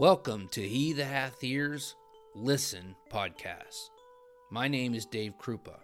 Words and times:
Welcome 0.00 0.48
to 0.52 0.66
He 0.66 0.94
That 0.94 1.04
Hath 1.04 1.44
Ears, 1.44 1.94
Listen 2.34 2.96
podcast. 3.12 3.90
My 4.50 4.66
name 4.66 4.94
is 4.94 5.04
Dave 5.04 5.34
Krupa, 5.38 5.76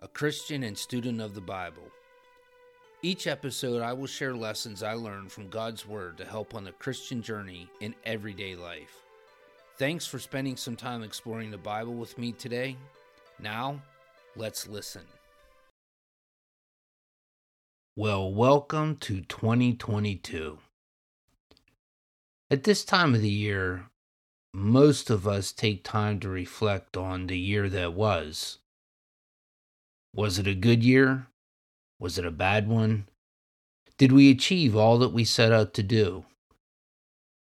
a 0.00 0.06
Christian 0.06 0.62
and 0.62 0.78
student 0.78 1.20
of 1.20 1.34
the 1.34 1.40
Bible. 1.40 1.90
Each 3.02 3.26
episode, 3.26 3.82
I 3.82 3.92
will 3.92 4.06
share 4.06 4.36
lessons 4.36 4.84
I 4.84 4.92
learned 4.92 5.32
from 5.32 5.48
God's 5.48 5.84
Word 5.84 6.16
to 6.18 6.24
help 6.24 6.54
on 6.54 6.62
the 6.62 6.70
Christian 6.70 7.20
journey 7.20 7.68
in 7.80 7.92
everyday 8.04 8.54
life. 8.54 9.02
Thanks 9.78 10.06
for 10.06 10.20
spending 10.20 10.56
some 10.56 10.76
time 10.76 11.02
exploring 11.02 11.50
the 11.50 11.58
Bible 11.58 11.94
with 11.94 12.16
me 12.18 12.30
today. 12.30 12.76
Now, 13.40 13.82
let's 14.36 14.68
listen. 14.68 15.02
Well, 17.96 18.32
welcome 18.32 18.94
to 18.98 19.22
2022. 19.22 20.56
At 22.48 22.62
this 22.62 22.84
time 22.84 23.12
of 23.14 23.22
the 23.22 23.28
year, 23.28 23.86
most 24.54 25.10
of 25.10 25.26
us 25.26 25.50
take 25.50 25.82
time 25.82 26.20
to 26.20 26.28
reflect 26.28 26.96
on 26.96 27.26
the 27.26 27.38
year 27.38 27.68
that 27.68 27.92
was. 27.92 28.58
Was 30.14 30.38
it 30.38 30.46
a 30.46 30.54
good 30.54 30.84
year? 30.84 31.26
Was 31.98 32.18
it 32.18 32.24
a 32.24 32.30
bad 32.30 32.68
one? 32.68 33.08
Did 33.98 34.12
we 34.12 34.30
achieve 34.30 34.76
all 34.76 34.96
that 34.98 35.12
we 35.12 35.24
set 35.24 35.50
out 35.50 35.74
to 35.74 35.82
do? 35.82 36.24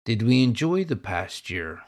Did 0.05 0.23
we 0.23 0.43
enjoy 0.43 0.83
the 0.83 0.95
past 0.95 1.51
year? 1.51 1.83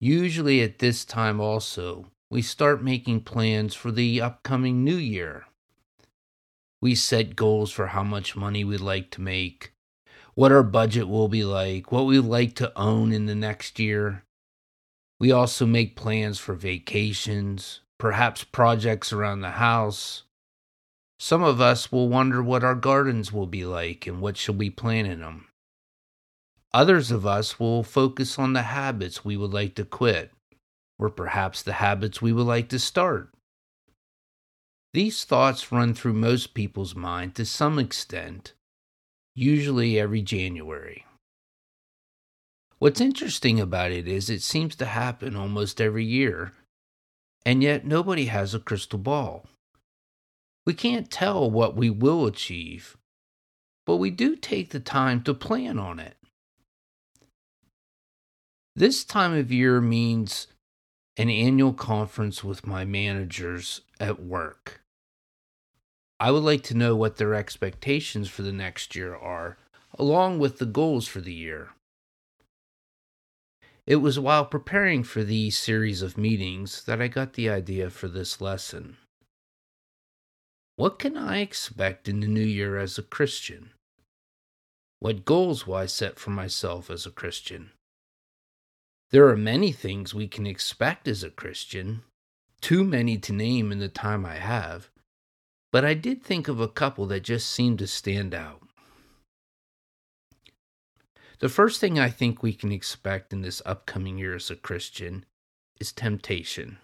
Usually 0.00 0.62
at 0.62 0.78
this 0.78 1.04
time 1.04 1.40
also, 1.40 2.12
we 2.30 2.42
start 2.42 2.84
making 2.84 3.22
plans 3.22 3.74
for 3.74 3.90
the 3.90 4.20
upcoming 4.20 4.84
new 4.84 4.96
year. 4.96 5.46
We 6.80 6.94
set 6.94 7.34
goals 7.34 7.72
for 7.72 7.88
how 7.88 8.04
much 8.04 8.36
money 8.36 8.62
we'd 8.62 8.80
like 8.80 9.10
to 9.12 9.20
make, 9.20 9.72
what 10.38 10.52
our 10.52 10.62
budget 10.62 11.08
will 11.08 11.26
be 11.26 11.42
like, 11.42 11.90
what 11.90 12.06
we'd 12.06 12.20
like 12.20 12.54
to 12.54 12.72
own 12.78 13.10
in 13.10 13.26
the 13.26 13.34
next 13.34 13.80
year. 13.80 14.22
We 15.18 15.32
also 15.32 15.66
make 15.66 15.96
plans 15.96 16.38
for 16.38 16.54
vacations, 16.54 17.80
perhaps 17.98 18.44
projects 18.44 19.12
around 19.12 19.40
the 19.40 19.50
house. 19.50 20.22
Some 21.18 21.42
of 21.42 21.60
us 21.60 21.90
will 21.90 22.08
wonder 22.08 22.40
what 22.40 22.62
our 22.62 22.76
gardens 22.76 23.32
will 23.32 23.48
be 23.48 23.64
like 23.64 24.06
and 24.06 24.20
what 24.20 24.36
shall 24.36 24.54
we 24.54 24.70
plant 24.70 25.08
in 25.08 25.18
them. 25.18 25.48
Others 26.72 27.10
of 27.10 27.26
us 27.26 27.58
will 27.58 27.82
focus 27.82 28.38
on 28.38 28.52
the 28.52 28.62
habits 28.62 29.24
we 29.24 29.36
would 29.36 29.52
like 29.52 29.74
to 29.74 29.84
quit, 29.84 30.30
or 31.00 31.10
perhaps 31.10 31.64
the 31.64 31.72
habits 31.72 32.22
we 32.22 32.32
would 32.32 32.46
like 32.46 32.68
to 32.68 32.78
start. 32.78 33.34
These 34.94 35.24
thoughts 35.24 35.72
run 35.72 35.94
through 35.94 36.12
most 36.12 36.54
people's 36.54 36.94
mind 36.94 37.34
to 37.34 37.44
some 37.44 37.80
extent, 37.80 38.52
usually 39.38 39.98
every 39.98 40.22
January. 40.22 41.04
What's 42.78 43.00
interesting 43.00 43.58
about 43.60 43.90
it 43.92 44.06
is 44.06 44.28
it 44.28 44.42
seems 44.42 44.76
to 44.76 44.84
happen 44.84 45.36
almost 45.36 45.80
every 45.80 46.04
year, 46.04 46.52
and 47.44 47.62
yet 47.62 47.84
nobody 47.84 48.26
has 48.26 48.54
a 48.54 48.60
crystal 48.60 48.98
ball. 48.98 49.46
We 50.66 50.74
can't 50.74 51.10
tell 51.10 51.50
what 51.50 51.76
we 51.76 51.90
will 51.90 52.26
achieve, 52.26 52.96
but 53.86 53.96
we 53.96 54.10
do 54.10 54.36
take 54.36 54.70
the 54.70 54.80
time 54.80 55.22
to 55.22 55.34
plan 55.34 55.78
on 55.78 55.98
it. 55.98 56.16
This 58.76 59.04
time 59.04 59.32
of 59.32 59.50
year 59.50 59.80
means 59.80 60.46
an 61.16 61.30
annual 61.30 61.72
conference 61.72 62.44
with 62.44 62.66
my 62.66 62.84
managers 62.84 63.80
at 63.98 64.22
work. 64.22 64.82
I 66.20 66.32
would 66.32 66.42
like 66.42 66.64
to 66.64 66.76
know 66.76 66.96
what 66.96 67.16
their 67.16 67.34
expectations 67.34 68.28
for 68.28 68.42
the 68.42 68.52
next 68.52 68.96
year 68.96 69.14
are, 69.14 69.56
along 69.96 70.40
with 70.40 70.58
the 70.58 70.66
goals 70.66 71.06
for 71.06 71.20
the 71.20 71.32
year. 71.32 71.70
It 73.86 73.96
was 73.96 74.18
while 74.18 74.44
preparing 74.44 75.04
for 75.04 75.22
these 75.22 75.56
series 75.56 76.02
of 76.02 76.18
meetings 76.18 76.82
that 76.84 77.00
I 77.00 77.08
got 77.08 77.34
the 77.34 77.48
idea 77.48 77.88
for 77.88 78.08
this 78.08 78.40
lesson. 78.40 78.96
What 80.76 80.98
can 80.98 81.16
I 81.16 81.38
expect 81.38 82.08
in 82.08 82.20
the 82.20 82.26
new 82.26 82.44
year 82.44 82.78
as 82.78 82.98
a 82.98 83.02
Christian? 83.02 83.70
What 84.98 85.24
goals 85.24 85.66
will 85.66 85.76
I 85.76 85.86
set 85.86 86.18
for 86.18 86.30
myself 86.30 86.90
as 86.90 87.06
a 87.06 87.10
Christian? 87.10 87.70
There 89.10 89.28
are 89.28 89.36
many 89.36 89.72
things 89.72 90.12
we 90.12 90.26
can 90.26 90.46
expect 90.46 91.06
as 91.06 91.22
a 91.22 91.30
Christian, 91.30 92.02
too 92.60 92.84
many 92.84 93.16
to 93.18 93.32
name 93.32 93.70
in 93.70 93.78
the 93.78 93.88
time 93.88 94.26
I 94.26 94.34
have 94.34 94.90
but 95.72 95.84
I 95.84 95.94
did 95.94 96.22
think 96.22 96.48
of 96.48 96.60
a 96.60 96.68
couple 96.68 97.06
that 97.06 97.22
just 97.22 97.50
seemed 97.50 97.78
to 97.80 97.86
stand 97.86 98.34
out. 98.34 98.62
The 101.40 101.48
first 101.48 101.80
thing 101.80 101.98
I 101.98 102.10
think 102.10 102.42
we 102.42 102.52
can 102.52 102.72
expect 102.72 103.32
in 103.32 103.42
this 103.42 103.62
upcoming 103.64 104.18
year 104.18 104.34
as 104.34 104.50
a 104.50 104.56
Christian 104.56 105.24
is 105.78 105.92
temptation. 105.92 106.78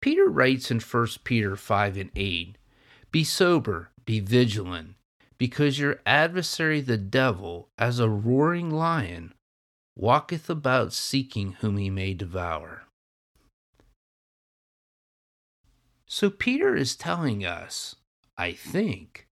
Peter 0.00 0.26
writes 0.26 0.70
in 0.70 0.80
1 0.80 1.06
Peter 1.24 1.56
5 1.56 1.96
and 1.96 2.10
8 2.16 2.56
Be 3.10 3.24
sober, 3.24 3.90
be 4.04 4.20
vigilant, 4.20 4.94
because 5.38 5.78
your 5.78 6.00
adversary 6.06 6.80
the 6.80 6.96
devil, 6.96 7.68
as 7.76 7.98
a 7.98 8.08
roaring 8.08 8.70
lion, 8.70 9.34
walketh 9.96 10.48
about 10.48 10.92
seeking 10.92 11.52
whom 11.60 11.76
he 11.76 11.90
may 11.90 12.14
devour. 12.14 12.84
So 16.14 16.30
Peter 16.30 16.76
is 16.76 16.94
telling 16.94 17.44
us, 17.44 17.96
I 18.38 18.52
think, 18.52 19.26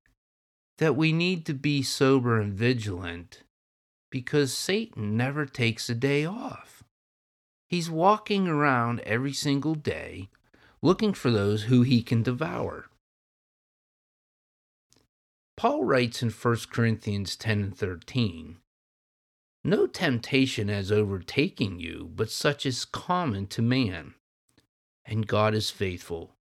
that 0.78 0.96
we 0.96 1.12
need 1.12 1.46
to 1.46 1.54
be 1.54 1.80
sober 1.80 2.40
and 2.40 2.52
vigilant 2.52 3.44
because 4.10 4.52
Satan 4.52 5.16
never 5.16 5.46
takes 5.46 5.88
a 5.88 5.94
day 5.94 6.24
off. 6.24 6.82
He's 7.68 7.88
walking 7.88 8.48
around 8.48 8.98
every 9.06 9.32
single 9.32 9.76
day 9.76 10.28
looking 10.82 11.12
for 11.14 11.30
those 11.30 11.62
who 11.62 11.82
he 11.82 12.02
can 12.02 12.24
devour. 12.24 12.86
Paul 15.56 15.84
writes 15.84 16.20
in 16.20 16.30
1 16.30 16.56
Corinthians 16.72 17.36
10 17.36 17.62
and 17.62 17.78
13 17.78 18.56
No 19.62 19.86
temptation 19.86 20.66
has 20.66 20.90
overtaken 20.90 21.78
you, 21.78 22.10
but 22.12 22.28
such 22.28 22.66
is 22.66 22.84
common 22.84 23.46
to 23.46 23.62
man. 23.62 24.14
And 25.04 25.28
God 25.28 25.54
is 25.54 25.70
faithful, 25.70 26.34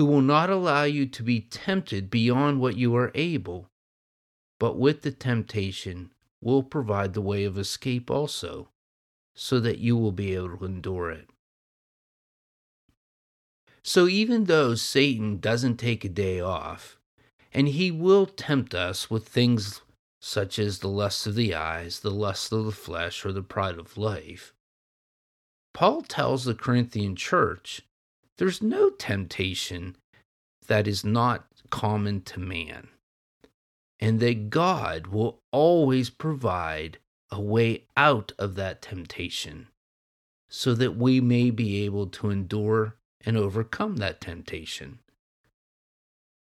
who 0.00 0.06
will 0.06 0.22
not 0.22 0.48
allow 0.48 0.82
you 0.82 1.04
to 1.04 1.22
be 1.22 1.42
tempted 1.42 2.08
beyond 2.08 2.58
what 2.58 2.74
you 2.74 2.96
are 2.96 3.12
able, 3.14 3.68
but 4.58 4.78
with 4.78 5.02
the 5.02 5.10
temptation 5.10 6.10
will 6.40 6.62
provide 6.62 7.12
the 7.12 7.20
way 7.20 7.44
of 7.44 7.58
escape 7.58 8.10
also, 8.10 8.70
so 9.34 9.60
that 9.60 9.76
you 9.76 9.94
will 9.98 10.10
be 10.10 10.34
able 10.34 10.56
to 10.56 10.64
endure 10.64 11.10
it. 11.10 11.28
So 13.82 14.08
even 14.08 14.44
though 14.44 14.74
Satan 14.74 15.38
doesn't 15.38 15.76
take 15.76 16.02
a 16.02 16.08
day 16.08 16.40
off, 16.40 16.98
and 17.52 17.68
he 17.68 17.90
will 17.90 18.24
tempt 18.24 18.74
us 18.74 19.10
with 19.10 19.28
things 19.28 19.82
such 20.18 20.58
as 20.58 20.78
the 20.78 20.88
lust 20.88 21.26
of 21.26 21.34
the 21.34 21.54
eyes, 21.54 22.00
the 22.00 22.10
lust 22.10 22.54
of 22.54 22.64
the 22.64 22.72
flesh, 22.72 23.26
or 23.26 23.32
the 23.32 23.42
pride 23.42 23.78
of 23.78 23.98
life, 23.98 24.54
Paul 25.74 26.00
tells 26.00 26.46
the 26.46 26.54
Corinthian 26.54 27.16
church 27.16 27.82
there's 28.40 28.62
no 28.62 28.88
temptation 28.88 29.94
that 30.66 30.88
is 30.88 31.04
not 31.04 31.44
common 31.68 32.22
to 32.22 32.40
man, 32.40 32.88
and 34.00 34.18
that 34.18 34.48
God 34.48 35.08
will 35.08 35.42
always 35.52 36.08
provide 36.08 36.96
a 37.30 37.38
way 37.38 37.84
out 37.98 38.32
of 38.38 38.54
that 38.54 38.80
temptation 38.80 39.68
so 40.48 40.72
that 40.72 40.96
we 40.96 41.20
may 41.20 41.50
be 41.50 41.84
able 41.84 42.06
to 42.06 42.30
endure 42.30 42.96
and 43.26 43.36
overcome 43.36 43.98
that 43.98 44.22
temptation. 44.22 45.00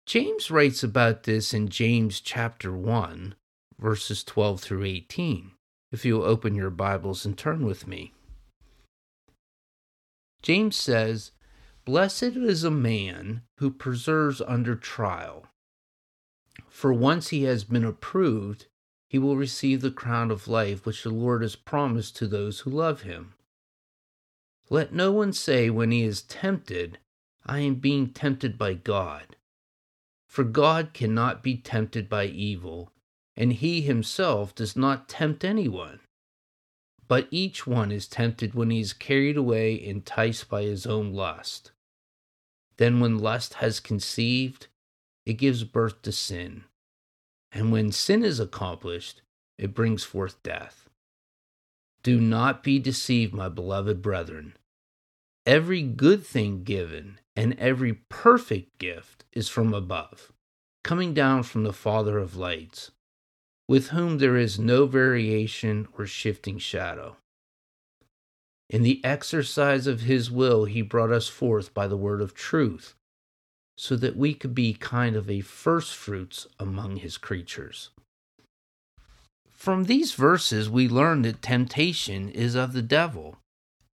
James 0.06 0.50
writes 0.50 0.84
about 0.84 1.24
this 1.24 1.54
in 1.54 1.68
James 1.68 2.22
chapter 2.22 2.72
1, 2.72 3.36
verses 3.78 4.24
12 4.24 4.62
through 4.62 4.86
18. 4.86 5.52
If 5.92 6.06
you'll 6.06 6.24
open 6.24 6.56
your 6.56 6.70
Bibles 6.70 7.26
and 7.26 7.38
turn 7.38 7.66
with 7.66 7.86
me. 7.86 8.14
James 10.42 10.78
says, 10.78 11.32
Blessed 11.92 12.38
is 12.38 12.64
a 12.64 12.72
man 12.72 13.42
who 13.58 13.70
perseveres 13.70 14.40
under 14.40 14.78
trial. 14.78 15.48
For 16.70 16.94
once 16.94 17.28
he 17.28 17.44
has 17.44 17.66
been 17.66 17.84
approved, 17.84 18.68
he 19.10 19.20
will 19.20 19.36
receive 19.36 19.82
the 19.82 19.92
crown 19.92 20.32
of 20.32 20.48
life 20.48 20.86
which 20.86 21.04
the 21.04 21.10
Lord 21.10 21.42
has 21.42 21.58
promised 21.58 22.16
to 22.16 22.28
those 22.28 22.62
who 22.62 22.70
love 22.70 23.02
him. 23.02 23.34
Let 24.70 24.94
no 24.94 25.12
one 25.12 25.34
say 25.34 25.70
when 25.70 25.92
he 25.92 26.04
is 26.04 26.22
tempted, 26.22 26.98
I 27.46 27.60
am 27.60 27.76
being 27.76 28.14
tempted 28.14 28.58
by 28.58 28.76
God. 28.76 29.36
For 30.30 30.46
God 30.46 30.94
cannot 30.94 31.44
be 31.44 31.58
tempted 31.58 32.08
by 32.08 32.28
evil, 32.28 32.94
and 33.36 33.52
he 33.52 33.82
himself 33.82 34.56
does 34.56 34.78
not 34.78 35.10
tempt 35.10 35.44
anyone. 35.44 36.00
But 37.10 37.28
each 37.32 37.68
one 37.68 37.92
is 37.92 38.08
tempted 38.08 38.54
when 38.54 38.70
he 38.70 38.80
is 38.80 38.94
carried 38.94 39.36
away, 39.36 39.76
enticed 39.84 40.48
by 40.48 40.62
his 40.62 40.86
own 40.86 41.12
lust. 41.12 41.74
Then, 42.82 43.00
when 43.00 43.20
lust 43.20 43.54
has 43.62 43.80
conceived, 43.80 44.66
it 45.24 45.34
gives 45.34 45.64
birth 45.64 46.02
to 46.02 46.12
sin. 46.12 46.64
And 47.52 47.72
when 47.72 47.92
sin 47.92 48.24
is 48.24 48.40
accomplished, 48.40 49.22
it 49.60 49.76
brings 49.76 50.04
forth 50.04 50.42
death. 50.42 50.90
Do 52.02 52.20
not 52.20 52.64
be 52.64 52.80
deceived, 52.80 53.36
my 53.36 53.50
beloved 53.50 54.02
brethren. 54.02 54.58
Every 55.46 55.84
good 55.84 56.26
thing 56.26 56.64
given 56.64 57.20
and 57.36 57.54
every 57.60 57.94
perfect 57.94 58.80
gift 58.80 59.26
is 59.32 59.48
from 59.48 59.76
above, 59.76 60.34
coming 60.84 61.14
down 61.14 61.44
from 61.44 61.62
the 61.62 61.74
Father 61.74 62.18
of 62.18 62.36
lights, 62.36 62.90
with 63.68 63.90
whom 63.90 64.18
there 64.18 64.38
is 64.38 64.58
no 64.58 64.88
variation 64.88 65.88
or 66.00 66.08
shifting 66.08 66.58
shadow. 66.58 67.18
In 68.72 68.84
the 68.84 69.04
exercise 69.04 69.86
of 69.86 70.00
his 70.00 70.32
will, 70.32 70.64
he 70.64 70.82
brought 70.82 71.12
us 71.12 71.28
forth 71.28 71.74
by 71.74 71.88
the 71.88 71.98
word 71.98 72.22
of 72.22 72.34
truth, 72.34 72.96
so 73.78 73.98
that 73.98 74.16
we 74.16 74.34
could 74.34 74.56
be 74.56 74.74
kind 74.74 75.18
of 75.18 75.30
a 75.30 75.42
first 75.42 75.94
fruits 75.94 76.48
among 76.58 76.96
his 76.96 77.18
creatures. 77.18 77.90
From 79.50 79.84
these 79.84 80.14
verses, 80.14 80.70
we 80.70 80.88
learn 80.88 81.24
that 81.24 81.42
temptation 81.42 82.30
is 82.30 82.56
of 82.56 82.72
the 82.72 82.82
devil 82.82 83.36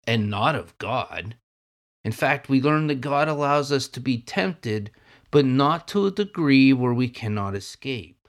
and 0.08 0.28
not 0.28 0.56
of 0.56 0.76
God. 0.78 1.36
In 2.02 2.10
fact, 2.10 2.48
we 2.48 2.60
learn 2.60 2.88
that 2.88 3.00
God 3.00 3.28
allows 3.28 3.70
us 3.70 3.86
to 3.86 4.00
be 4.00 4.18
tempted, 4.18 4.90
but 5.30 5.44
not 5.44 5.86
to 5.88 6.08
a 6.08 6.10
degree 6.10 6.72
where 6.72 6.92
we 6.92 7.08
cannot 7.08 7.54
escape. 7.54 8.26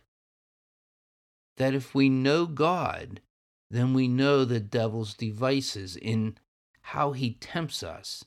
That 1.57 1.74
if 1.74 1.95
we 1.95 2.07
know 2.07 2.45
God, 2.45 3.21
then 3.70 3.94
we 3.94 4.08
know 4.08 4.46
the 4.46 4.60
devil's 4.60 5.14
devices 5.14 5.96
in 5.96 6.38
how 6.82 7.12
he 7.14 7.34
tempts 7.34 7.84
us. 7.84 8.24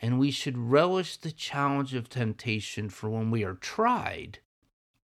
And 0.00 0.18
we 0.18 0.30
should 0.30 0.58
relish 0.58 1.16
the 1.16 1.30
challenge 1.30 1.94
of 1.94 2.08
temptation, 2.08 2.90
for 2.90 3.08
when 3.08 3.30
we 3.30 3.44
are 3.44 3.54
tried, 3.54 4.40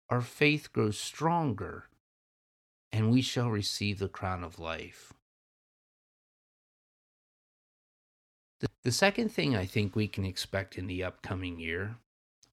our 0.09 0.21
faith 0.21 0.73
grows 0.73 0.99
stronger, 0.99 1.85
and 2.91 3.11
we 3.11 3.21
shall 3.21 3.49
receive 3.49 3.99
the 3.99 4.07
crown 4.07 4.43
of 4.43 4.57
life. 4.59 5.13
The 8.83 8.91
second 8.91 9.29
thing 9.29 9.55
I 9.55 9.65
think 9.65 9.95
we 9.95 10.07
can 10.07 10.25
expect 10.25 10.77
in 10.77 10.87
the 10.87 11.03
upcoming 11.03 11.59
year 11.59 11.97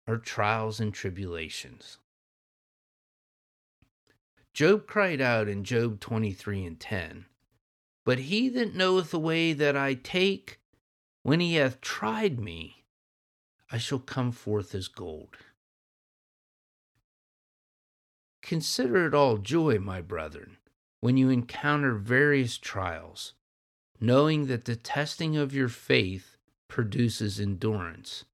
are 0.06 0.18
trials 0.18 0.80
and 0.80 0.92
tribulations. 0.92 1.98
Job 4.54 4.86
cried 4.86 5.20
out 5.20 5.48
in 5.48 5.64
Job 5.64 5.98
23 5.98 6.64
and 6.64 6.78
10, 6.78 7.26
But 8.04 8.20
he 8.20 8.48
that 8.50 8.72
knoweth 8.72 9.10
the 9.10 9.18
way 9.18 9.52
that 9.52 9.76
I 9.76 9.94
take, 9.94 10.60
when 11.24 11.40
he 11.40 11.54
hath 11.54 11.80
tried 11.80 12.38
me, 12.38 12.84
I 13.72 13.78
shall 13.78 13.98
come 13.98 14.30
forth 14.30 14.72
as 14.72 14.86
gold. 14.86 15.36
Consider 18.42 19.06
it 19.06 19.14
all 19.14 19.38
joy, 19.38 19.80
my 19.80 20.00
brethren, 20.00 20.58
when 21.00 21.16
you 21.16 21.30
encounter 21.30 21.96
various 21.96 22.56
trials, 22.56 23.32
knowing 24.00 24.46
that 24.46 24.66
the 24.66 24.76
testing 24.76 25.36
of 25.36 25.52
your 25.52 25.68
faith 25.68 26.36
produces 26.68 27.40
endurance. 27.40 28.24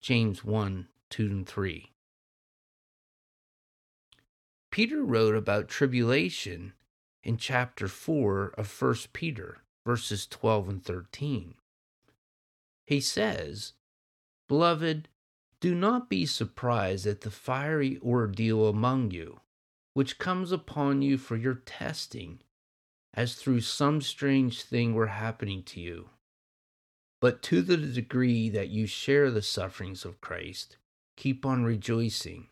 James 0.00 0.44
1 0.44 0.88
2 1.10 1.26
and 1.26 1.46
3. 1.46 1.91
Peter 4.72 5.04
wrote 5.04 5.36
about 5.36 5.68
tribulation 5.68 6.72
in 7.22 7.36
chapter 7.36 7.86
4 7.86 8.54
of 8.56 8.82
1 8.82 8.94
Peter, 9.12 9.58
verses 9.84 10.26
12 10.26 10.68
and 10.70 10.82
13. 10.82 11.54
He 12.86 12.98
says, 12.98 13.74
Beloved, 14.48 15.08
do 15.60 15.74
not 15.74 16.08
be 16.08 16.24
surprised 16.24 17.06
at 17.06 17.20
the 17.20 17.30
fiery 17.30 17.98
ordeal 18.02 18.66
among 18.66 19.10
you, 19.10 19.40
which 19.92 20.18
comes 20.18 20.50
upon 20.50 21.02
you 21.02 21.18
for 21.18 21.36
your 21.36 21.56
testing, 21.66 22.40
as 23.12 23.34
through 23.34 23.60
some 23.60 24.00
strange 24.00 24.62
thing 24.62 24.94
were 24.94 25.08
happening 25.08 25.62
to 25.64 25.82
you. 25.82 26.08
But 27.20 27.42
to 27.42 27.60
the 27.60 27.76
degree 27.76 28.48
that 28.48 28.70
you 28.70 28.86
share 28.86 29.30
the 29.30 29.42
sufferings 29.42 30.06
of 30.06 30.22
Christ, 30.22 30.78
keep 31.14 31.44
on 31.44 31.62
rejoicing 31.62 32.48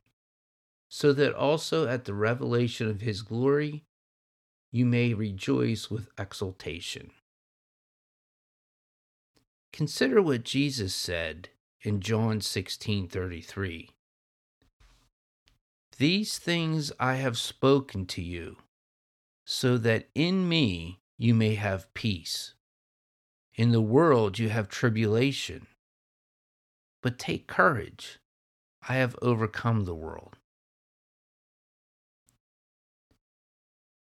so 0.93 1.13
that 1.13 1.33
also 1.33 1.87
at 1.87 2.05
the 2.05 2.13
revelation 2.13 2.91
of 2.91 3.01
his 3.01 3.23
glory 3.23 3.85
you 4.73 4.85
may 4.85 5.15
rejoice 5.15 5.89
with 5.89 6.11
exultation. 6.19 7.13
Consider 9.73 10.21
what 10.21 10.45
Jesus 10.45 10.93
said 10.93 11.51
in 11.81 12.01
John 12.01 12.41
16:33. 12.41 13.91
These 15.97 16.39
things 16.39 16.93
I 16.99 17.17
have 17.17 17.39
spoken 17.39 18.07
to 18.07 18.23
you, 18.23 18.57
so 19.45 19.79
that 19.79 20.09
in 20.15 20.49
me 20.49 21.01
you 21.17 21.35
may 21.35 21.55
have 21.55 21.93
peace. 21.95 22.55
In 23.55 23.71
the 23.71 23.81
world 23.81 24.39
you 24.41 24.49
have 24.49 24.69
tribulation, 24.69 25.69
but 27.01 27.19
take 27.19 27.47
courage. 27.47 28.19
I 28.89 28.95
have 28.95 29.17
overcome 29.23 29.85
the 29.85 29.95
world. 29.95 30.40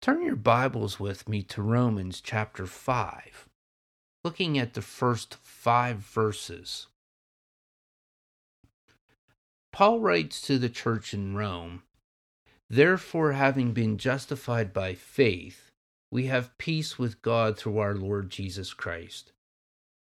Turn 0.03 0.21
your 0.21 0.35
Bibles 0.35 0.99
with 0.99 1.29
me 1.29 1.45
to 1.45 1.63
Romans 1.63 2.21
chapter 2.21 2.67
5, 2.67 3.49
looking 4.25 4.59
at 4.59 4.75
the 4.75 4.83
first 4.83 5.37
five 5.45 5.99
verses. 5.99 6.89
Paul 9.73 10.01
writes 10.01 10.43
to 10.43 10.59
the 10.59 10.69
church 10.69 11.15
in 11.15 11.37
Rome 11.37 11.85
Therefore, 12.69 13.35
having 13.35 13.71
been 13.71 13.97
justified 13.97 14.73
by 14.73 14.95
faith, 14.95 15.71
we 16.11 16.27
have 16.27 16.59
peace 16.59 16.99
with 16.99 17.23
God 17.23 17.57
through 17.57 17.79
our 17.79 17.95
Lord 17.95 18.29
Jesus 18.29 18.75
Christ, 18.75 19.31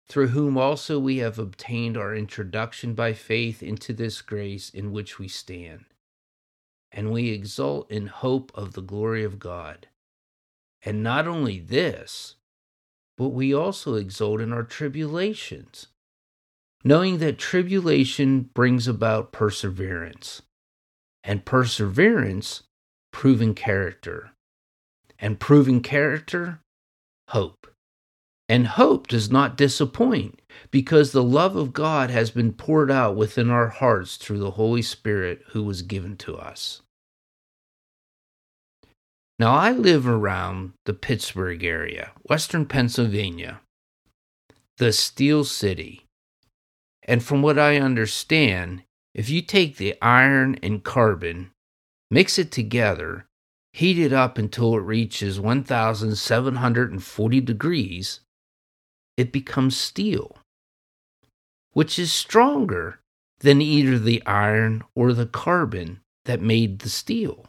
through 0.10 0.28
whom 0.28 0.58
also 0.58 1.00
we 1.00 1.20
have 1.20 1.40
obtained 1.40 1.96
our 1.96 2.14
introduction 2.14 2.94
by 2.94 3.14
faith 3.14 3.64
into 3.64 3.94
this 3.94 4.22
grace 4.22 4.70
in 4.70 4.92
which 4.92 5.18
we 5.18 5.30
stand 5.30 5.86
and 6.92 7.12
we 7.12 7.30
exult 7.30 7.90
in 7.92 8.08
hope 8.08 8.52
of 8.56 8.74
the 8.74 8.82
glory 8.82 9.24
of 9.24 9.40
God. 9.40 9.88
And 10.84 11.04
not 11.04 11.28
only 11.28 11.60
this, 11.60 12.36
but 13.18 13.30
we 13.30 13.54
also 13.54 13.96
exult 13.96 14.42
in 14.42 14.54
our 14.54 14.64
tribulations, 14.64 15.88
knowing 16.84 17.18
that 17.18 17.40
tribulation 17.40 18.50
brings 18.54 18.88
about 18.88 19.32
perseverance, 19.32 20.44
and 21.24 21.44
perseverance, 21.44 22.64
proven 23.12 23.54
character, 23.54 24.32
and 25.20 25.40
proven 25.40 25.82
character, 25.82 26.62
hope. 27.30 27.68
And 28.50 28.68
hope 28.68 29.08
does 29.08 29.30
not 29.30 29.58
disappoint 29.58 30.42
because 30.72 31.12
the 31.12 31.24
love 31.24 31.58
of 31.58 31.74
God 31.74 32.10
has 32.10 32.32
been 32.32 32.54
poured 32.54 32.90
out 32.90 33.18
within 33.18 33.50
our 33.50 33.68
hearts 33.68 34.16
through 34.16 34.40
the 34.40 34.52
Holy 34.52 34.82
Spirit 34.82 35.44
who 35.50 35.64
was 35.64 35.82
given 35.82 36.16
to 36.18 36.38
us. 36.38 36.82
Now, 39.40 39.54
I 39.54 39.72
live 39.72 40.08
around 40.08 40.74
the 40.86 40.96
Pittsburgh 40.96 41.64
area, 41.64 42.10
Western 42.24 42.66
Pennsylvania, 42.66 43.62
the 44.78 44.92
Steel 44.92 45.44
City. 45.44 46.08
And 47.04 47.24
from 47.24 47.44
what 47.44 47.60
I 47.60 47.78
understand, 47.78 48.82
if 49.14 49.30
you 49.30 49.44
take 49.44 49.78
the 49.78 49.94
iron 50.02 50.58
and 50.64 50.84
carbon, 50.84 51.52
mix 52.10 52.40
it 52.40 52.52
together, 52.52 53.28
heat 53.74 54.00
it 54.00 54.12
up 54.12 54.40
until 54.40 54.76
it 54.76 54.82
reaches 54.82 55.40
1740 55.40 57.42
degrees, 57.42 58.22
it 59.18 59.32
becomes 59.32 59.78
steel, 59.78 60.36
which 61.74 62.00
is 62.00 62.12
stronger 62.12 63.02
than 63.42 63.62
either 63.62 64.00
the 64.00 64.26
iron 64.26 64.84
or 64.96 65.14
the 65.14 65.28
carbon 65.28 66.00
that 66.26 66.42
made 66.42 66.80
the 66.80 66.90
steel. 66.90 67.46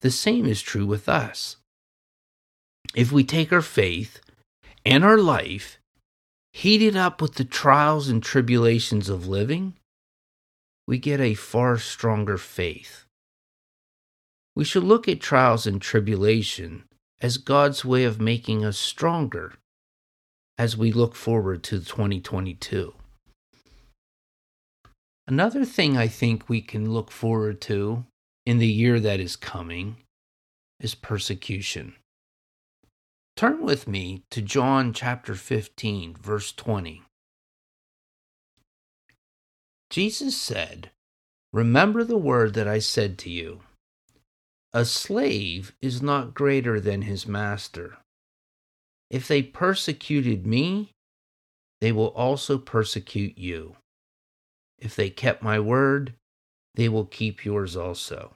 The 0.00 0.10
same 0.10 0.46
is 0.46 0.62
true 0.62 0.86
with 0.86 1.08
us. 1.08 1.56
If 2.94 3.12
we 3.12 3.24
take 3.24 3.52
our 3.52 3.62
faith 3.62 4.20
and 4.84 5.04
our 5.04 5.18
life, 5.18 5.78
heat 6.52 6.82
it 6.82 6.96
up 6.96 7.20
with 7.20 7.34
the 7.34 7.44
trials 7.44 8.08
and 8.08 8.22
tribulations 8.22 9.08
of 9.08 9.26
living, 9.26 9.74
we 10.86 10.98
get 10.98 11.20
a 11.20 11.34
far 11.34 11.78
stronger 11.78 12.38
faith. 12.38 13.04
We 14.54 14.64
should 14.64 14.84
look 14.84 15.08
at 15.08 15.20
trials 15.20 15.66
and 15.66 15.82
tribulation 15.82 16.84
as 17.20 17.36
God's 17.38 17.84
way 17.84 18.04
of 18.04 18.20
making 18.20 18.64
us 18.64 18.78
stronger 18.78 19.54
as 20.58 20.76
we 20.76 20.92
look 20.92 21.14
forward 21.14 21.62
to 21.64 21.80
2022. 21.80 22.94
Another 25.26 25.64
thing 25.64 25.96
I 25.96 26.06
think 26.06 26.48
we 26.48 26.60
can 26.60 26.92
look 26.92 27.10
forward 27.10 27.60
to 27.62 28.04
in 28.46 28.58
the 28.58 28.68
year 28.68 29.00
that 29.00 29.18
is 29.18 29.34
coming 29.34 29.96
is 30.80 30.94
persecution. 30.94 31.94
Turn 33.36 33.62
with 33.62 33.86
me 33.86 34.22
to 34.30 34.40
John 34.40 34.92
chapter 34.94 35.34
15, 35.34 36.14
verse 36.14 36.52
20. 36.52 37.02
Jesus 39.90 40.40
said, 40.40 40.90
Remember 41.52 42.04
the 42.04 42.16
word 42.16 42.54
that 42.54 42.68
I 42.68 42.78
said 42.78 43.18
to 43.18 43.30
you 43.30 43.60
A 44.72 44.84
slave 44.84 45.74
is 45.82 46.00
not 46.00 46.34
greater 46.34 46.80
than 46.80 47.02
his 47.02 47.26
master. 47.26 47.98
If 49.10 49.28
they 49.28 49.42
persecuted 49.42 50.46
me, 50.46 50.90
they 51.80 51.92
will 51.92 52.08
also 52.08 52.58
persecute 52.58 53.36
you. 53.36 53.76
If 54.78 54.96
they 54.96 55.10
kept 55.10 55.42
my 55.42 55.60
word, 55.60 56.14
they 56.76 56.88
will 56.88 57.06
keep 57.06 57.44
yours 57.44 57.76
also. 57.76 58.34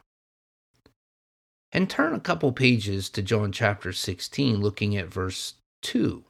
And 1.72 1.88
turn 1.88 2.14
a 2.14 2.20
couple 2.20 2.52
pages 2.52 3.08
to 3.10 3.22
John 3.22 3.52
chapter 3.52 3.92
16, 3.92 4.60
looking 4.60 4.96
at 4.96 5.06
verse 5.06 5.54
2. 5.82 6.24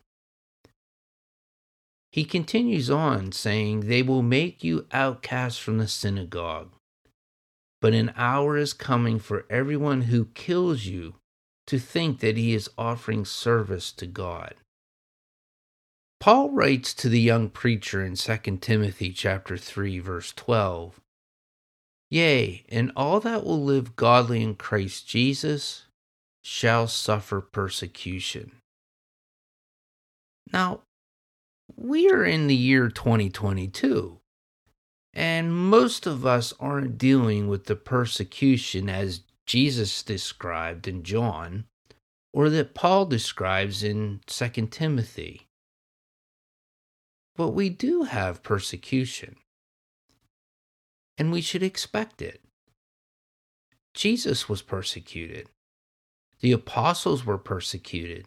He 2.13 2.25
continues 2.25 2.91
on 2.91 3.33
saying, 3.33 3.81
They 3.81 4.03
will 4.03 4.23
make 4.23 4.63
you 4.63 4.87
outcasts 4.93 5.59
from 5.59 5.79
the 5.79 5.89
synagogue. 5.89 6.73
But 7.81 7.95
an 7.95 8.13
hour 8.17 8.57
is 8.57 8.73
coming 8.75 9.19
for 9.19 9.47
everyone 9.49 10.03
who 10.03 10.27
kills 10.27 10.85
you 10.85 11.15
to 11.69 11.79
think 11.79 12.21
that 12.21 12.37
he 12.37 12.53
is 12.53 12.69
offering 12.77 13.25
service 13.25 13.93
to 13.93 14.07
God. 14.07 14.57
Paul 16.19 16.51
writes 16.51 16.93
to 16.95 17.09
the 17.09 17.21
young 17.21 17.49
preacher 17.49 18.05
in 18.05 18.15
2 18.15 18.59
Timothy 18.61 19.13
chapter 19.13 19.57
3 19.57 20.01
verse 20.01 20.35
12, 20.35 21.01
Yea, 22.11 22.65
and 22.69 22.91
all 22.97 23.21
that 23.21 23.45
will 23.45 23.63
live 23.63 23.95
godly 23.95 24.43
in 24.43 24.57
Christ 24.57 25.07
Jesus 25.07 25.87
shall 26.43 26.89
suffer 26.89 27.41
persecution. 27.41 28.53
Now, 30.53 30.81
we 31.77 32.11
are 32.11 32.25
in 32.25 32.49
the 32.49 32.57
year 32.57 32.89
2022, 32.89 34.19
and 35.15 35.55
most 35.55 36.07
of 36.07 36.27
us 36.27 36.53
aren't 36.59 36.99
dealing 36.99 37.47
with 37.47 37.67
the 37.67 37.77
persecution 37.77 38.89
as 38.89 39.23
Jesus 39.47 40.03
described 40.03 40.89
in 40.89 41.05
John 41.05 41.65
or 42.33 42.49
that 42.51 42.75
Paul 42.75 43.07
describes 43.07 43.83
in 43.83 44.21
2 44.27 44.49
Timothy. 44.69 45.47
But 47.37 47.51
we 47.51 47.69
do 47.69 48.03
have 48.05 48.43
persecution, 48.43 49.37
and 51.21 51.31
we 51.31 51.43
should 51.43 51.63
expect 51.63 52.23
it. 52.23 52.41
Jesus 53.93 54.49
was 54.49 54.63
persecuted. 54.63 55.51
The 56.41 56.51
apostles 56.51 57.27
were 57.27 57.37
persecuted. 57.37 58.25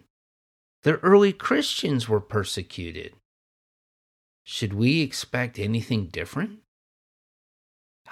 The 0.84 0.98
early 0.98 1.34
Christians 1.34 2.08
were 2.08 2.20
persecuted. 2.20 3.16
Should 4.44 4.74
we 4.74 5.02
expect 5.02 5.58
anything 5.58 6.06
different? 6.06 6.60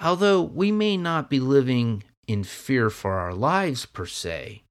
Although 0.00 0.42
we 0.42 0.72
may 0.72 0.96
not 0.96 1.30
be 1.30 1.38
living 1.38 2.02
in 2.26 2.42
fear 2.42 2.90
for 2.90 3.20
our 3.20 3.34
lives 3.34 3.86
per 3.86 4.06
se, 4.06 4.64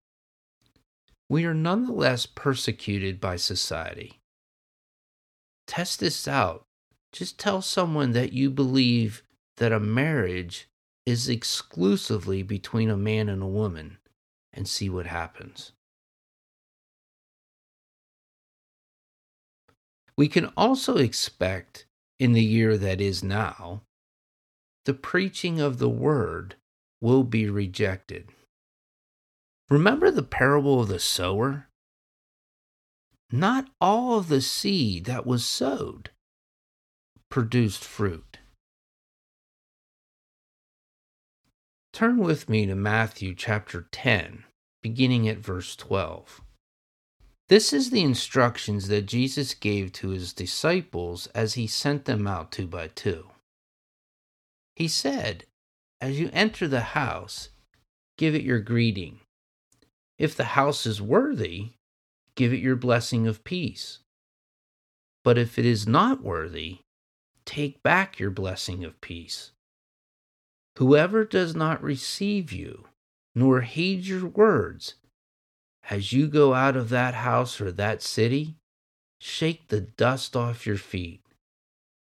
we 1.30 1.46
are 1.46 1.54
nonetheless 1.54 2.26
persecuted 2.26 3.22
by 3.22 3.38
society. 3.38 4.20
Test 5.68 6.02
this 6.02 6.28
out. 6.28 6.64
Just 7.14 7.40
tell 7.40 7.62
someone 7.62 8.12
that 8.12 8.34
you 8.34 8.50
believe 8.50 9.24
that 9.58 9.72
a 9.72 9.80
marriage 9.80 10.68
is 11.06 11.30
exclusively 11.30 12.44
between 12.44 12.90
a 12.90 12.98
man 12.98 13.30
and 13.30 13.42
a 13.42 13.48
woman 13.48 13.98
and 14.54 14.68
see 14.68 14.90
what 14.90 15.06
happens. 15.06 15.72
We 20.18 20.28
can 20.28 20.52
also 20.58 20.98
expect 20.98 21.86
in 22.20 22.34
the 22.34 22.44
year 22.44 22.78
that 22.78 23.02
is 23.02 23.24
now, 23.24 23.82
the 24.86 24.94
preaching 24.94 25.60
of 25.60 25.80
the 25.80 25.90
word 25.90 26.56
will 27.02 27.24
be 27.24 27.50
rejected. 27.50 28.30
Remember 29.70 30.12
the 30.12 30.24
parable 30.24 30.82
of 30.82 30.90
the 30.90 31.00
sower? 31.00 31.68
Not 33.32 33.70
all 33.80 34.20
of 34.20 34.28
the 34.28 34.42
seed 34.42 35.06
that 35.06 35.26
was 35.26 35.46
sowed 35.46 36.12
produced 37.30 37.84
fruit. 37.84 38.31
Turn 42.02 42.18
with 42.18 42.50
me 42.50 42.66
to 42.66 42.74
Matthew 42.74 43.36
chapter 43.36 43.86
10, 43.92 44.46
beginning 44.82 45.30
at 45.30 45.38
verse 45.38 45.76
12. 45.76 46.42
This 47.48 47.72
is 47.74 47.92
the 47.92 48.02
instructions 48.02 48.88
that 48.88 49.06
Jesus 49.06 49.54
gave 49.54 49.94
to 49.94 50.10
his 50.10 50.34
disciples 50.34 51.28
as 51.36 51.54
he 51.54 51.68
sent 51.68 52.06
them 52.06 52.26
out 52.26 52.52
two 52.52 52.66
by 52.66 52.88
two. 52.88 53.28
He 54.76 54.88
said, 54.88 55.46
As 56.02 56.20
you 56.20 56.32
enter 56.34 56.68
the 56.68 56.98
house, 56.98 57.50
give 58.18 58.34
it 58.34 58.42
your 58.42 58.62
greeting. 58.62 59.20
If 60.18 60.36
the 60.36 60.56
house 60.58 60.88
is 60.88 61.04
worthy, 61.04 61.74
give 62.34 62.52
it 62.52 62.62
your 62.62 62.78
blessing 62.78 63.28
of 63.28 63.44
peace. 63.44 64.00
But 65.24 65.38
if 65.38 65.60
it 65.60 65.68
is 65.68 65.86
not 65.86 66.24
worthy, 66.24 66.80
take 67.46 67.84
back 67.84 68.18
your 68.18 68.32
blessing 68.32 68.84
of 68.84 69.00
peace. 69.02 69.52
Whoever 70.78 71.26
does 71.26 71.56
not 71.56 71.84
receive 71.84 72.52
you, 72.52 72.86
nor 73.36 73.62
heed 73.62 74.06
your 74.06 74.26
words, 74.26 74.96
as 75.90 76.14
you 76.14 76.28
go 76.28 76.54
out 76.54 76.76
of 76.76 76.90
that 76.90 77.14
house 77.14 77.60
or 77.60 77.72
that 77.72 78.02
city, 78.02 78.56
shake 79.20 79.68
the 79.68 79.82
dust 79.82 80.36
off 80.36 80.66
your 80.66 80.78
feet. 80.78 81.22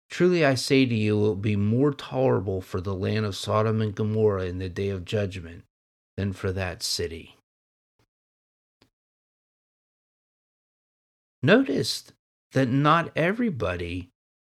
Truly 0.09 0.45
I 0.45 0.55
say 0.55 0.87
to 0.87 0.95
you, 0.95 1.17
it 1.17 1.21
will 1.21 1.37
be 1.37 1.57
more 1.57 1.93
tolerable 1.93 2.61
for 2.61 2.81
the 2.81 2.95
land 2.95 3.27
of 3.27 3.37
Sodom 3.37 3.81
and 3.81 3.95
Gomorrah 3.95 4.47
in 4.47 4.59
the 4.59 4.69
day 4.69 4.89
of 4.89 5.05
judgment 5.05 5.65
than 6.17 6.33
for 6.33 6.53
that 6.53 6.83
city. 6.83 7.37
Notice 11.43 12.05
that 12.53 12.69
not 12.69 13.13
everybody 13.15 14.09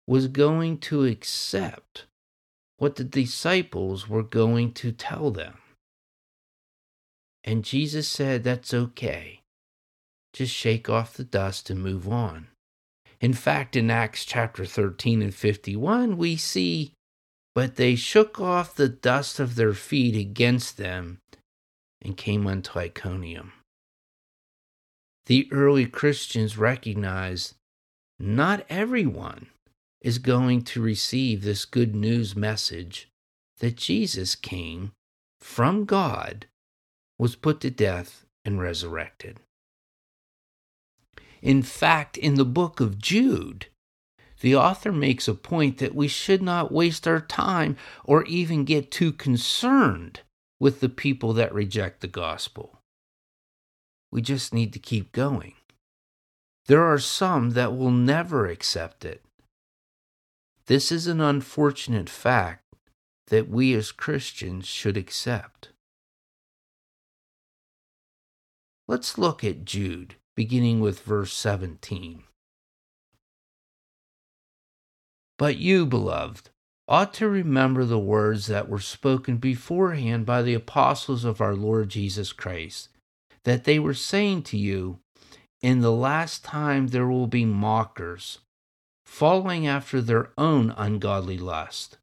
was 0.05 0.27
going 0.27 0.79
to 0.79 1.05
accept 1.05 2.05
what 2.83 2.97
the 2.97 3.03
disciples 3.05 4.09
were 4.09 4.21
going 4.21 4.73
to 4.73 4.91
tell 4.91 5.31
them. 5.31 5.53
And 7.41 7.63
Jesus 7.63 8.09
said, 8.09 8.43
That's 8.43 8.73
okay. 8.73 9.39
Just 10.33 10.53
shake 10.53 10.89
off 10.89 11.13
the 11.13 11.23
dust 11.23 11.69
and 11.69 11.81
move 11.81 12.09
on. 12.09 12.47
In 13.21 13.31
fact, 13.31 13.77
in 13.77 13.89
Acts 13.89 14.25
chapter 14.25 14.65
13 14.65 15.21
and 15.21 15.33
51, 15.33 16.17
we 16.17 16.35
see, 16.35 16.91
But 17.55 17.77
they 17.77 17.95
shook 17.95 18.41
off 18.41 18.75
the 18.75 18.89
dust 18.89 19.39
of 19.39 19.55
their 19.55 19.73
feet 19.73 20.17
against 20.17 20.75
them 20.75 21.19
and 22.01 22.17
came 22.17 22.45
unto 22.45 22.77
Iconium. 22.77 23.53
The 25.27 25.47
early 25.53 25.85
Christians 25.85 26.57
recognized 26.57 27.55
not 28.19 28.65
everyone 28.69 29.47
is 30.03 30.19
going 30.19 30.61
to 30.61 30.81
receive 30.81 31.41
this 31.41 31.65
good 31.65 31.95
news 31.95 32.35
message 32.35 33.09
that 33.59 33.77
Jesus 33.77 34.35
came 34.35 34.91
from 35.39 35.85
God 35.85 36.45
was 37.17 37.35
put 37.35 37.61
to 37.61 37.71
death 37.71 38.25
and 38.43 38.59
resurrected. 38.59 39.39
In 41.41 41.61
fact, 41.61 42.17
in 42.17 42.35
the 42.35 42.45
book 42.45 42.79
of 42.79 42.99
Jude, 42.99 43.67
the 44.41 44.55
author 44.55 44.91
makes 44.91 45.27
a 45.27 45.33
point 45.33 45.77
that 45.77 45.95
we 45.95 46.09
should 46.09 46.41
not 46.41 46.71
waste 46.71 47.07
our 47.07 47.21
time 47.21 47.77
or 48.03 48.25
even 48.25 48.65
get 48.65 48.91
too 48.91 49.13
concerned 49.13 50.19
with 50.59 50.81
the 50.81 50.89
people 50.89 51.31
that 51.33 51.53
reject 51.53 52.01
the 52.01 52.07
gospel. 52.07 52.79
We 54.11 54.21
just 54.21 54.53
need 54.53 54.73
to 54.73 54.79
keep 54.79 55.13
going. 55.13 55.53
There 56.67 56.83
are 56.83 56.99
some 56.99 57.51
that 57.51 57.75
will 57.75 57.91
never 57.91 58.47
accept 58.47 59.05
it. 59.05 59.22
This 60.67 60.91
is 60.91 61.07
an 61.07 61.19
unfortunate 61.19 62.09
fact 62.09 62.63
that 63.27 63.49
we 63.49 63.73
as 63.73 63.91
Christians 63.91 64.65
should 64.65 64.95
accept. 64.95 65.69
Let's 68.87 69.17
look 69.17 69.43
at 69.43 69.65
Jude, 69.65 70.15
beginning 70.35 70.79
with 70.79 71.01
verse 71.01 71.33
17. 71.33 72.23
But 75.37 75.57
you, 75.57 75.85
beloved, 75.85 76.49
ought 76.87 77.13
to 77.15 77.27
remember 77.27 77.83
the 77.85 77.99
words 77.99 78.47
that 78.47 78.69
were 78.69 78.79
spoken 78.79 79.37
beforehand 79.37 80.25
by 80.25 80.41
the 80.41 80.53
apostles 80.53 81.25
of 81.25 81.41
our 81.41 81.55
Lord 81.55 81.89
Jesus 81.89 82.31
Christ, 82.31 82.89
that 83.43 83.63
they 83.63 83.79
were 83.79 83.93
saying 83.93 84.43
to 84.43 84.57
you, 84.57 84.99
In 85.61 85.79
the 85.79 85.91
last 85.91 86.43
time 86.43 86.87
there 86.87 87.07
will 87.07 87.27
be 87.27 87.45
mockers, 87.45 88.39
following 89.13 89.67
after 89.67 90.01
their 90.01 90.31
own 90.39 90.73
ungodly 90.75 91.37
lust. 91.37 91.99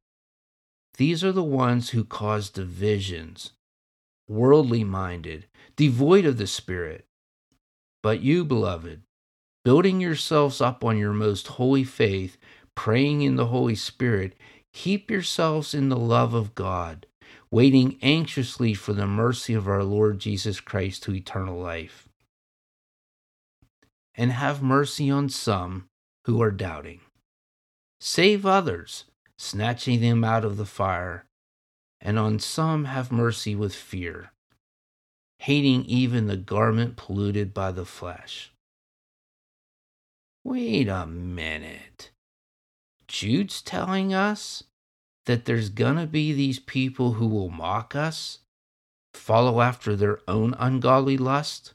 These 0.96 1.24
are 1.24 1.32
the 1.32 1.42
ones 1.42 1.90
who 1.90 2.04
cause 2.04 2.50
divisions 2.50 3.50
worldly 4.28 4.84
minded, 4.84 5.44
devoid 5.74 6.24
of 6.24 6.38
the 6.38 6.46
Spirit. 6.46 7.04
But 8.00 8.20
you, 8.20 8.44
beloved, 8.44 9.02
building 9.64 10.00
yourselves 10.00 10.60
up 10.60 10.84
on 10.84 10.98
your 10.98 11.12
most 11.12 11.48
holy 11.48 11.82
faith, 11.82 12.36
praying 12.76 13.22
in 13.22 13.34
the 13.34 13.46
Holy 13.46 13.74
Spirit, 13.74 14.36
keep 14.72 15.10
yourselves 15.10 15.74
in 15.74 15.88
the 15.88 15.98
love 15.98 16.32
of 16.32 16.54
God, 16.54 17.06
waiting 17.50 17.98
anxiously 18.02 18.72
for 18.72 18.92
the 18.92 19.08
mercy 19.08 19.52
of 19.52 19.66
our 19.66 19.82
Lord 19.82 20.20
Jesus 20.20 20.60
Christ 20.60 21.02
to 21.02 21.14
eternal 21.16 21.58
life. 21.58 22.08
And 24.14 24.30
have 24.30 24.62
mercy 24.62 25.10
on 25.10 25.28
some 25.28 25.89
who 26.30 26.40
are 26.40 26.52
doubting. 26.52 27.00
Save 28.00 28.46
others, 28.46 29.04
snatching 29.36 30.00
them 30.00 30.22
out 30.22 30.44
of 30.44 30.56
the 30.56 30.64
fire, 30.64 31.24
and 32.00 32.20
on 32.20 32.38
some 32.38 32.84
have 32.84 33.10
mercy 33.10 33.56
with 33.56 33.74
fear, 33.74 34.30
hating 35.40 35.84
even 35.86 36.28
the 36.28 36.36
garment 36.36 36.96
polluted 36.96 37.52
by 37.52 37.72
the 37.72 37.84
flesh. 37.84 38.52
Wait 40.44 40.86
a 40.88 41.04
minute. 41.04 42.12
Jude's 43.08 43.60
telling 43.60 44.14
us 44.14 44.62
that 45.26 45.46
there's 45.46 45.68
gonna 45.68 46.06
be 46.06 46.32
these 46.32 46.60
people 46.60 47.14
who 47.14 47.26
will 47.26 47.50
mock 47.50 47.96
us, 47.96 48.38
follow 49.14 49.60
after 49.60 49.96
their 49.96 50.20
own 50.28 50.54
ungodly 50.60 51.16
lust. 51.16 51.74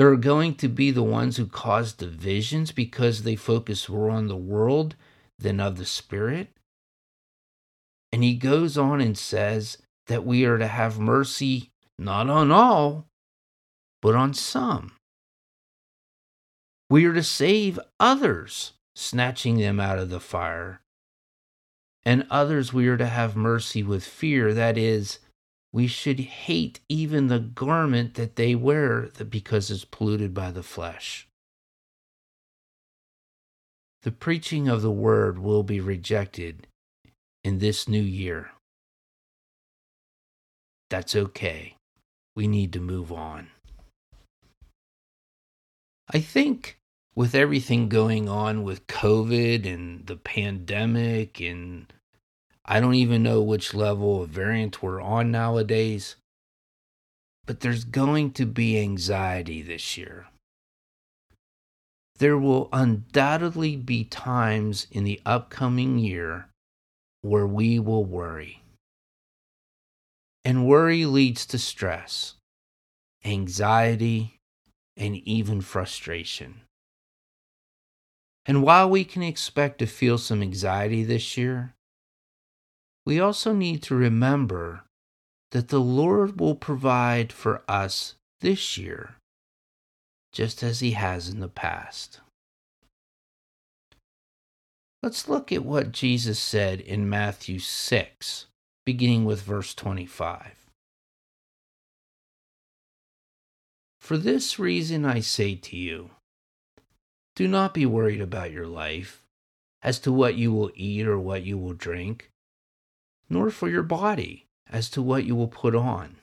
There 0.00 0.08
are 0.08 0.16
going 0.16 0.54
to 0.54 0.68
be 0.68 0.90
the 0.90 1.02
ones 1.02 1.36
who 1.36 1.44
cause 1.44 1.92
divisions 1.92 2.72
because 2.72 3.22
they 3.22 3.36
focus 3.36 3.86
more 3.86 4.08
on 4.08 4.28
the 4.28 4.34
world 4.34 4.96
than 5.38 5.60
of 5.60 5.76
the 5.76 5.84
Spirit. 5.84 6.48
And 8.10 8.24
he 8.24 8.32
goes 8.32 8.78
on 8.78 9.02
and 9.02 9.18
says 9.18 9.76
that 10.06 10.24
we 10.24 10.46
are 10.46 10.56
to 10.56 10.68
have 10.68 10.98
mercy 10.98 11.68
not 11.98 12.30
on 12.30 12.50
all, 12.50 13.08
but 14.00 14.14
on 14.14 14.32
some. 14.32 14.92
We 16.88 17.04
are 17.04 17.12
to 17.12 17.22
save 17.22 17.78
others, 18.00 18.72
snatching 18.94 19.58
them 19.58 19.78
out 19.78 19.98
of 19.98 20.08
the 20.08 20.18
fire. 20.18 20.80
And 22.06 22.26
others 22.30 22.72
we 22.72 22.88
are 22.88 22.96
to 22.96 23.04
have 23.04 23.36
mercy 23.36 23.82
with 23.82 24.02
fear. 24.02 24.54
That 24.54 24.78
is, 24.78 25.18
we 25.72 25.86
should 25.86 26.20
hate 26.20 26.80
even 26.88 27.28
the 27.28 27.38
garment 27.38 28.14
that 28.14 28.36
they 28.36 28.54
wear 28.54 29.08
because 29.28 29.70
it's 29.70 29.84
polluted 29.84 30.34
by 30.34 30.50
the 30.50 30.62
flesh. 30.62 31.28
The 34.02 34.10
preaching 34.10 34.68
of 34.68 34.82
the 34.82 34.90
word 34.90 35.38
will 35.38 35.62
be 35.62 35.80
rejected 35.80 36.66
in 37.44 37.58
this 37.58 37.86
new 37.86 38.02
year. 38.02 38.50
That's 40.88 41.14
okay. 41.14 41.76
We 42.34 42.48
need 42.48 42.72
to 42.72 42.80
move 42.80 43.12
on. 43.12 43.48
I 46.12 46.20
think 46.20 46.78
with 47.14 47.34
everything 47.34 47.88
going 47.88 48.28
on 48.28 48.64
with 48.64 48.86
COVID 48.86 49.72
and 49.72 50.06
the 50.06 50.16
pandemic, 50.16 51.40
and 51.40 51.92
I 52.70 52.78
don't 52.78 52.94
even 52.94 53.24
know 53.24 53.42
which 53.42 53.74
level 53.74 54.22
of 54.22 54.28
variant 54.30 54.80
we're 54.80 55.00
on 55.00 55.32
nowadays, 55.32 56.14
but 57.44 57.58
there's 57.58 57.82
going 57.82 58.30
to 58.34 58.46
be 58.46 58.78
anxiety 58.78 59.60
this 59.60 59.98
year. 59.98 60.28
There 62.18 62.38
will 62.38 62.68
undoubtedly 62.72 63.74
be 63.74 64.04
times 64.04 64.86
in 64.92 65.02
the 65.02 65.20
upcoming 65.26 65.98
year 65.98 66.46
where 67.22 67.46
we 67.46 67.80
will 67.80 68.04
worry. 68.04 68.62
And 70.44 70.64
worry 70.64 71.06
leads 71.06 71.46
to 71.46 71.58
stress, 71.58 72.34
anxiety, 73.24 74.36
and 74.96 75.16
even 75.16 75.60
frustration. 75.60 76.60
And 78.46 78.62
while 78.62 78.88
we 78.88 79.02
can 79.02 79.24
expect 79.24 79.80
to 79.80 79.86
feel 79.86 80.18
some 80.18 80.40
anxiety 80.40 81.02
this 81.02 81.36
year, 81.36 81.74
we 83.10 83.18
also 83.18 83.52
need 83.52 83.82
to 83.82 83.96
remember 83.96 84.84
that 85.50 85.66
the 85.66 85.80
Lord 85.80 86.38
will 86.38 86.54
provide 86.54 87.32
for 87.32 87.60
us 87.66 88.14
this 88.40 88.78
year, 88.78 89.16
just 90.32 90.62
as 90.62 90.78
He 90.78 90.92
has 90.92 91.28
in 91.28 91.40
the 91.40 91.48
past. 91.48 92.20
Let's 95.02 95.28
look 95.28 95.50
at 95.50 95.64
what 95.64 95.90
Jesus 95.90 96.38
said 96.38 96.78
in 96.78 97.08
Matthew 97.08 97.58
6, 97.58 98.46
beginning 98.86 99.24
with 99.24 99.42
verse 99.42 99.74
25. 99.74 100.68
For 104.00 104.16
this 104.16 104.60
reason 104.60 105.04
I 105.04 105.18
say 105.18 105.56
to 105.56 105.76
you, 105.76 106.10
do 107.34 107.48
not 107.48 107.74
be 107.74 107.86
worried 107.86 108.20
about 108.20 108.52
your 108.52 108.68
life, 108.68 109.24
as 109.82 109.98
to 109.98 110.12
what 110.12 110.36
you 110.36 110.52
will 110.52 110.70
eat 110.76 111.08
or 111.08 111.18
what 111.18 111.42
you 111.42 111.58
will 111.58 111.74
drink, 111.74 112.29
nor 113.30 113.50
for 113.50 113.70
your 113.70 113.82
body, 113.82 114.46
as 114.68 114.90
to 114.90 115.00
what 115.00 115.24
you 115.24 115.34
will 115.34 115.48
put 115.48 115.74
on. 115.74 116.16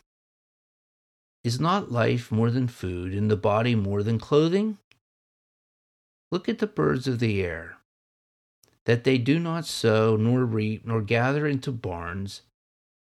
Is 1.44 1.60
not 1.60 1.92
life 1.92 2.32
more 2.32 2.52
than 2.52 2.68
food, 2.68 3.14
and 3.14 3.32
the 3.32 3.38
body 3.38 3.74
more 3.74 4.04
than 4.04 4.20
clothing? 4.20 4.78
Look 6.32 6.50
at 6.50 6.60
the 6.60 6.68
birds 6.68 7.08
of 7.08 7.20
the 7.20 7.42
air 7.42 7.78
that 8.88 9.04
they 9.04 9.18
do 9.18 9.38
not 9.38 9.66
sow, 9.66 10.16
nor 10.16 10.46
reap, 10.46 10.86
nor 10.86 11.02
gather 11.02 11.46
into 11.46 11.74
barns, 11.74 12.44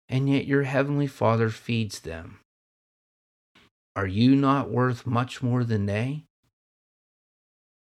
and 0.08 0.28
yet 0.28 0.44
your 0.44 0.64
heavenly 0.64 1.06
Father 1.06 1.50
feeds 1.50 2.00
them. 2.00 2.40
Are 3.94 4.06
you 4.06 4.34
not 4.34 4.70
worth 4.70 5.06
much 5.06 5.40
more 5.40 5.62
than 5.62 5.86
they? 5.86 6.24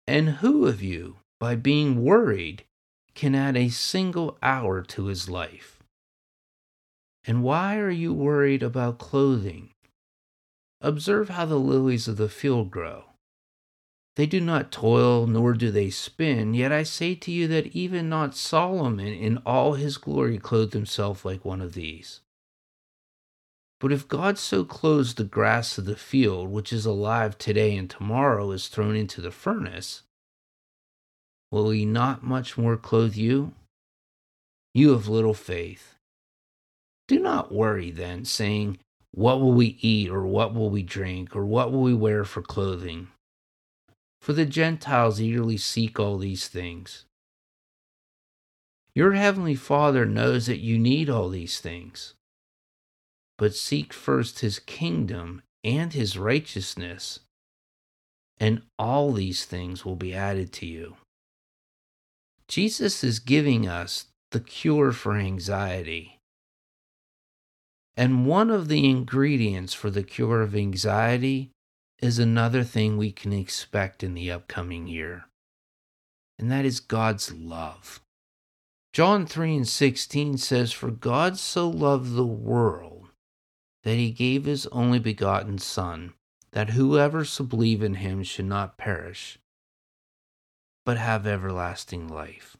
And 0.07 0.38
who 0.38 0.68
of 0.68 0.81
you, 0.81 1.16
by 1.40 1.57
being 1.57 2.05
worried, 2.05 2.62
can 3.16 3.35
add 3.35 3.57
a 3.57 3.68
single 3.68 4.38
hour 4.40 4.83
to 4.83 5.07
his 5.07 5.29
life? 5.29 5.79
And 7.26 7.42
why 7.42 7.78
are 7.78 7.90
you 7.90 8.12
worried 8.14 8.62
about 8.62 8.98
clothing? 8.98 9.70
Observe 10.80 11.28
how 11.28 11.44
the 11.44 11.56
lilies 11.56 12.09
of 12.09 12.16
the 12.16 12.28
field 12.28 12.70
grow. 12.70 13.04
They 14.16 14.26
do 14.26 14.40
not 14.40 14.72
toil, 14.72 15.26
nor 15.26 15.54
do 15.54 15.70
they 15.70 15.90
spin. 15.90 16.54
Yet 16.54 16.72
I 16.72 16.83
say 16.83 17.14
to 17.14 17.30
you 17.30 17.46
that 17.48 17.68
even 17.68 18.09
not 18.09 18.37
Solomon 18.37 19.12
in 19.12 19.38
all 19.46 19.74
his 19.74 19.98
glory 19.98 20.38
clothed 20.38 20.72
himself 20.72 21.24
like 21.24 21.44
one 21.44 21.61
of 21.61 21.74
these. 21.74 22.20
But 23.78 23.92
if 23.92 24.09
God 24.09 24.37
so 24.37 24.64
clothes 24.64 25.14
the 25.14 25.24
grass 25.24 25.78
of 25.78 25.87
the 25.87 25.96
field, 25.96 26.50
which 26.50 26.72
is 26.72 26.85
alive 26.85 27.38
today 27.38 27.76
and 27.76 27.88
tomorrow 27.88 28.50
is 28.50 28.68
thrown 28.68 28.94
into 28.94 29.22
the 29.22 29.30
furnace, 29.30 30.02
will 31.50 31.70
he 31.70 31.87
not 31.87 32.22
much 32.22 32.59
more 32.59 32.76
clothe 32.76 33.14
you? 33.14 33.52
You 34.74 34.90
have 34.90 35.09
little 35.09 35.35
faith. 35.35 35.96
Do 37.11 37.18
not 37.18 37.53
worry 37.53 37.90
then, 37.90 38.25
saying, 38.25 38.79
What 39.11 39.40
will 39.40 39.53
we 39.53 39.79
eat, 39.81 40.09
or 40.11 40.25
what 40.27 40.55
will 40.55 40.70
we 40.70 40.83
drink, 40.83 41.35
or 41.35 41.44
what 41.44 41.73
will 41.73 41.83
we 41.83 41.94
wear 41.94 42.25
for 42.25 42.40
clothing? 42.40 43.09
for 44.20 44.33
the 44.35 44.46
Gentiles 44.46 45.20
eagerly 45.20 45.57
seek 45.57 45.99
all 45.99 46.18
these 46.18 46.46
things. 46.46 47.05
Your 48.94 49.12
heavenly 49.12 49.55
Father 49.55 50.05
knows 50.05 50.46
that 50.46 50.61
you 50.61 50.79
need 50.79 51.09
all 51.09 51.29
these 51.29 51.59
things. 51.59 52.14
But 53.38 53.55
seek 53.55 53.92
first 53.92 54.40
his 54.40 54.59
kingdom 54.59 55.42
and 55.64 55.92
his 55.92 56.18
righteousness, 56.18 57.20
and 58.38 58.62
all 58.79 59.12
these 59.12 59.46
things 59.46 59.85
will 59.85 59.96
be 59.96 60.14
added 60.14 60.53
to 60.55 60.66
you. 60.66 60.96
Jesus 62.49 63.03
is 63.03 63.18
giving 63.18 63.66
us 63.66 64.07
the 64.33 64.40
cure 64.40 64.92
for 64.92 65.16
anxiety. 65.16 66.19
And 67.96 68.26
one 68.26 68.50
of 68.50 68.68
the 68.68 68.88
ingredients 68.88 69.74
for 69.74 69.90
the 69.90 70.03
cure 70.03 70.42
of 70.42 70.55
anxiety 70.55 71.50
is 72.00 72.18
another 72.18 72.64
thing 72.64 72.96
we 72.96 73.12
can 73.12 73.33
expect 73.33 74.03
in 74.03 74.14
the 74.14 74.31
upcoming 74.31 74.87
year, 74.87 75.26
and 76.38 76.50
that 76.50 76.64
is 76.64 76.81
God's 76.81 77.33
love. 77.33 78.00
John 78.92 79.26
3 79.26 79.57
and 79.57 79.68
16 79.68 80.38
says, 80.38 80.72
For 80.72 80.90
God 80.90 81.38
so 81.38 81.68
loved 81.68 82.14
the 82.14 82.26
world 82.26 83.09
that 83.85 83.96
he 83.96 84.11
gave 84.11 84.44
his 84.44 84.66
only 84.68 84.98
begotten 84.98 85.59
Son, 85.59 86.14
that 86.53 86.70
whoever 86.70 87.24
shall 87.24 87.46
believe 87.46 87.83
in 87.83 87.94
him 87.94 88.22
should 88.22 88.46
not 88.46 88.76
perish, 88.76 89.38
but 90.85 90.96
have 90.96 91.26
everlasting 91.26 92.09
life. 92.09 92.57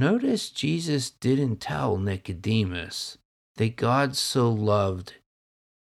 Notice 0.00 0.48
Jesus 0.48 1.10
didn't 1.10 1.60
tell 1.60 1.98
Nicodemus 1.98 3.18
that 3.56 3.76
God 3.76 4.16
so 4.16 4.50
loved 4.50 5.16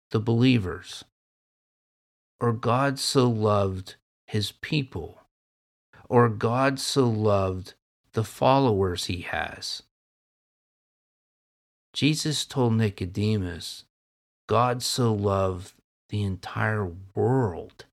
the 0.09 0.19
believers, 0.19 1.05
or 2.37 2.51
God 2.51 2.99
so 2.99 3.29
loved 3.29 3.95
his 4.27 4.51
people, 4.51 5.21
or 6.09 6.27
God 6.27 6.77
so 6.77 7.07
loved 7.07 7.75
the 8.11 8.25
followers 8.25 9.05
he 9.05 9.21
has. 9.21 9.83
Jesus 11.93 12.43
told 12.43 12.73
Nicodemus, 12.73 13.85
God 14.45 14.83
so 14.83 15.13
loved 15.13 15.71
the 16.09 16.21
entire 16.23 16.91
world. 17.15 17.85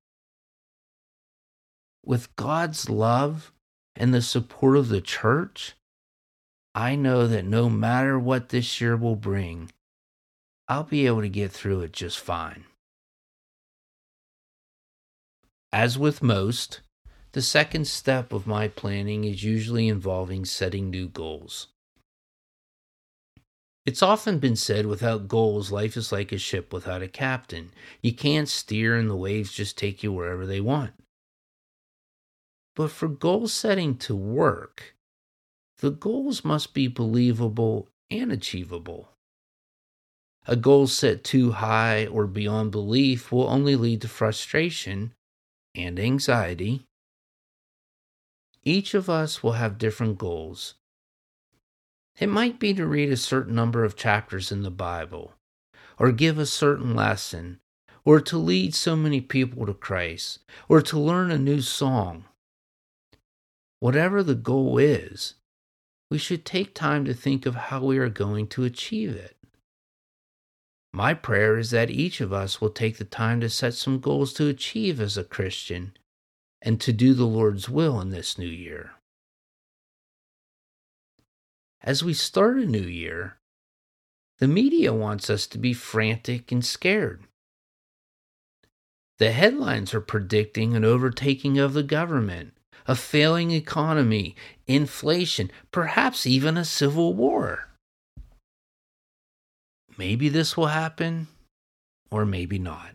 With 2.05 2.35
God's 2.35 2.91
love 2.91 3.53
and 3.95 4.13
the 4.13 4.21
support 4.21 4.77
of 4.77 4.89
the 4.89 5.01
church, 5.01 5.77
I 6.75 6.95
know 6.97 7.27
that 7.27 7.45
no 7.45 7.69
matter 7.69 8.19
what 8.19 8.51
this 8.51 8.81
year 8.81 8.97
will 8.97 9.17
bring, 9.17 9.71
I'll 10.69 10.85
be 10.85 11.07
able 11.07 11.23
to 11.23 11.29
get 11.29 11.51
through 11.51 11.81
it 11.81 11.93
just 11.93 12.19
fine. 12.19 12.65
As 15.73 15.99
with 15.99 16.23
most, 16.23 16.81
the 17.33 17.43
second 17.43 17.87
step 17.87 18.33
of 18.33 18.47
my 18.47 18.69
planning 18.69 19.25
is 19.25 19.43
usually 19.43 19.89
involving 19.89 20.45
setting 20.45 20.91
new 20.91 21.09
goals. 21.09 21.69
It's 23.85 24.03
often 24.03 24.39
been 24.39 24.57
said 24.57 24.85
without 24.85 25.29
goals, 25.29 25.73
life 25.73 25.97
is 25.97 26.13
like 26.13 26.31
a 26.31 26.39
ship 26.39 26.73
without 26.75 27.03
a 27.03 27.09
captain. 27.09 27.71
You 28.03 28.13
can't 28.13 28.49
steer 28.49 28.99
and 28.99 29.09
the 29.09 29.17
waves 29.17 29.51
just 29.53 29.79
take 29.79 30.03
you 30.03 30.13
wherever 30.13 30.45
they 30.45 30.61
want. 30.61 30.93
But 32.77 32.91
for 32.91 33.09
goal 33.09 33.49
setting 33.49 33.97
to 33.99 34.15
work, 34.15 34.95
the 35.79 35.91
goals 35.91 36.45
must 36.45 36.75
be 36.75 36.89
believable 36.89 37.89
and 38.11 38.33
achievable. 38.33 39.11
A 40.47 40.57
goal 40.57 40.87
set 40.87 41.25
too 41.25 41.53
high 41.53 42.07
or 42.07 42.27
beyond 42.27 42.73
belief 42.73 43.31
will 43.31 43.49
only 43.49 43.77
lead 43.77 44.01
to 44.03 44.09
frustration 44.09 45.13
and 45.75 46.01
anxiety. 46.01 46.85
Each 48.65 48.95
of 48.95 49.09
us 49.09 49.43
will 49.43 49.53
have 49.53 49.79
different 49.79 50.19
goals. 50.19 50.75
It 52.19 52.29
might 52.29 52.59
be 52.59 52.75
to 52.75 52.87
read 52.87 53.13
a 53.13 53.17
certain 53.17 53.55
number 53.55 53.85
of 53.85 53.95
chapters 53.95 54.51
in 54.51 54.63
the 54.63 54.71
Bible, 54.71 55.35
or 55.99 56.11
give 56.11 56.39
a 56.39 56.47
certain 56.47 56.97
lesson, 56.97 57.61
or 58.05 58.21
to 58.23 58.37
lead 58.37 58.75
so 58.75 58.97
many 58.97 59.21
people 59.21 59.67
to 59.67 59.75
Christ, 59.75 60.41
or 60.69 60.83
to 60.83 60.99
learn 60.99 61.31
a 61.31 61.39
new 61.39 61.61
song. 61.61 62.25
Whatever 63.79 64.25
the 64.25 64.35
goal 64.35 64.79
is, 64.79 65.35
we 66.11 66.19
should 66.19 66.45
take 66.45 66.75
time 66.75 67.05
to 67.05 67.15
think 67.15 67.47
of 67.47 67.55
how 67.55 67.83
we 67.83 67.99
are 67.99 68.09
going 68.09 68.47
to 68.49 68.65
achieve 68.65 69.15
it. 69.15 69.37
My 70.93 71.13
prayer 71.13 71.59
is 71.59 71.71
that 71.71 71.91
each 71.91 72.21
of 72.21 72.33
us 72.33 72.61
will 72.61 72.71
take 72.71 72.97
the 72.97 73.05
time 73.05 73.41
to 73.41 73.51
set 73.51 73.75
some 73.75 74.01
goals 74.01 74.33
to 74.35 74.49
achieve 74.49 75.01
as 75.01 75.19
a 75.19 75.25
Christian 75.25 75.93
and 76.63 76.81
to 76.81 76.93
do 76.93 77.15
the 77.15 77.27
Lord's 77.27 77.69
will 77.69 78.01
in 78.01 78.11
this 78.11 78.39
new 78.39 78.47
year. 78.47 78.93
As 81.83 82.03
we 82.03 82.15
start 82.15 82.59
a 82.59 82.67
new 82.67 82.79
year, 82.81 83.39
the 84.39 84.49
media 84.49 84.93
wants 84.93 85.31
us 85.31 85.47
to 85.49 85.59
be 85.59 85.73
frantic 85.73 86.51
and 86.51 86.65
scared. 86.65 87.25
The 89.19 89.33
headlines 89.33 89.95
are 89.95 90.01
predicting 90.01 90.75
an 90.75 90.85
overtaking 90.85 91.59
of 91.59 91.75
the 91.75 91.83
government, 91.83 92.58
a 92.87 92.95
failing 92.95 93.51
economy, 93.51 94.37
inflation, 94.67 95.51
perhaps 95.73 96.27
even 96.27 96.57
a 96.57 96.65
civil 96.65 97.15
war. 97.15 97.69
Maybe 99.97 100.29
this 100.29 100.57
will 100.57 100.69
happen, 100.69 101.27
or 102.11 102.25
maybe 102.25 102.59
not. 102.59 102.91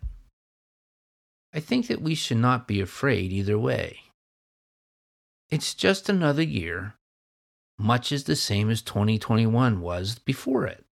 I 1.54 1.60
think 1.60 1.88
that 1.88 2.02
we 2.02 2.16
should 2.16 2.38
not 2.38 2.68
be 2.68 2.82
afraid 2.82 3.32
either 3.32 3.60
way. 3.60 4.00
It's 5.50 5.76
just 5.76 6.10
another 6.10 6.42
year, 6.42 6.96
much 7.78 8.12
as 8.12 8.24
the 8.24 8.36
same 8.36 8.70
as 8.70 8.82
2021 8.82 9.82
was 9.82 10.18
before 10.18 10.66
it. 10.66 10.84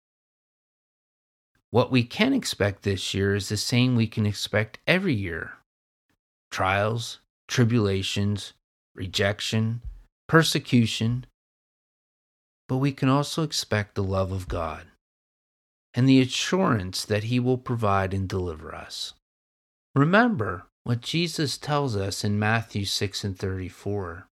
What 1.70 1.92
we 1.92 2.02
can 2.02 2.34
expect 2.34 2.82
this 2.82 3.14
year 3.14 3.34
is 3.34 3.48
the 3.48 3.56
same 3.56 3.94
we 3.94 4.08
can 4.08 4.26
expect 4.26 4.78
every 4.86 5.14
year 5.14 5.52
trials, 6.50 7.20
tribulations, 7.46 8.54
rejection, 8.94 9.82
persecution, 10.28 11.26
but 12.68 12.78
we 12.78 12.92
can 12.92 13.08
also 13.08 13.42
expect 13.42 13.94
the 13.94 14.02
love 14.02 14.30
of 14.30 14.48
God 14.48 14.86
and 15.94 16.08
the 16.08 16.20
assurance 16.20 17.04
that 17.04 17.24
He 17.24 17.40
will 17.40 17.58
provide 17.58 18.14
and 18.14 18.28
deliver 18.28 18.74
us. 18.74 19.14
Remember 19.94 20.66
what 20.84 21.00
Jesus 21.00 21.58
tells 21.58 21.96
us 21.96 22.22
in 22.22 22.38
Matthew 22.38 22.84
6 22.84 23.24
and 23.24 23.38
34. 23.38 24.26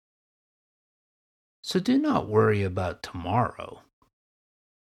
So 1.63 1.81
do 1.81 1.99
not 1.99 2.29
worry 2.29 2.63
about 2.63 3.03
tomorrow, 3.03 3.83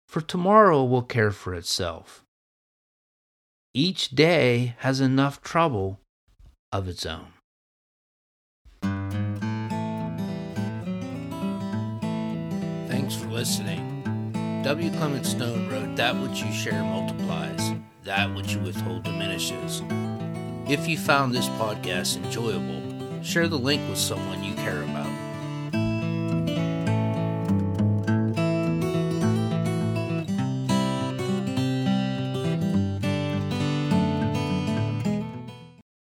for 0.07 0.21
tomorrow 0.21 0.83
will 0.83 1.03
care 1.03 1.31
for 1.31 1.53
itself. 1.53 2.23
Each 3.73 4.09
day 4.09 4.75
has 4.79 4.99
enough 4.99 5.41
trouble 5.41 5.99
of 6.71 6.87
its 6.87 7.05
own. 7.05 7.36
Listening. 13.37 14.63
W. 14.63 14.89
Clement 14.93 15.23
Stone 15.23 15.69
wrote, 15.69 15.95
That 15.95 16.19
which 16.19 16.41
you 16.41 16.51
share 16.51 16.81
multiplies, 16.81 17.71
that 18.03 18.33
which 18.33 18.53
you 18.53 18.59
withhold 18.61 19.03
diminishes. 19.03 19.83
If 20.67 20.87
you 20.87 20.97
found 20.97 21.35
this 21.35 21.47
podcast 21.49 22.17
enjoyable, 22.17 23.21
share 23.21 23.47
the 23.47 23.59
link 23.59 23.87
with 23.89 23.99
someone 23.99 24.43
you 24.43 24.55
care 24.55 24.81
about. 24.81 25.06